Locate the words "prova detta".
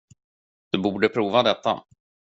1.19-1.81